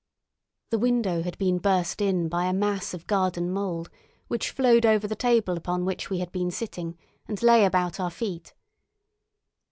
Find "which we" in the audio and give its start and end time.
5.85-6.17